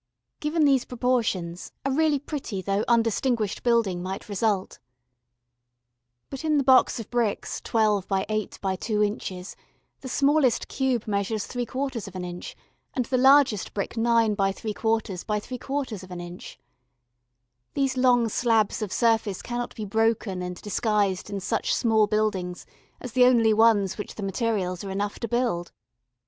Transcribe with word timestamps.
Given 0.39 0.65
these 0.65 0.83
proportions 0.83 1.71
a 1.85 1.91
really 1.91 2.17
pretty 2.17 2.63
though 2.63 2.83
undistinguished 2.87 3.61
building 3.61 4.01
might 4.01 4.27
result. 4.29 4.79
But 6.31 6.43
in 6.43 6.57
the 6.57 6.63
box 6.63 6.99
of 6.99 7.11
bricks 7.11 7.61
12 7.63 8.07
by 8.07 8.25
8 8.27 8.57
by 8.63 8.75
2 8.77 9.03
in. 9.03 9.19
the 9.99 10.09
smallest 10.09 10.67
cube 10.67 11.05
measures 11.07 11.47
¾ 11.47 12.15
in. 12.23 12.41
and 12.95 13.05
the 13.05 13.17
largest 13.19 13.75
brick 13.75 13.95
9 13.95 14.33
by 14.33 14.51
¾ 14.51 15.27
by 15.27 15.39
¾ 15.39 16.07
in. 16.27 16.39
These 17.75 17.95
long 17.97 18.27
slabs 18.27 18.81
of 18.81 18.91
surface 18.91 19.41
cannot 19.43 19.75
be 19.75 19.85
broken 19.85 20.41
and 20.41 20.59
disguised 20.63 21.29
in 21.29 21.39
such 21.39 21.75
small 21.75 22.07
buildings 22.07 22.65
as 22.99 23.11
the 23.11 23.25
only 23.25 23.53
ones 23.53 23.99
which 23.99 24.15
the 24.15 24.23
materials 24.23 24.83
are 24.83 24.89
enough 24.89 25.19
to 25.19 25.27
build. 25.27 25.71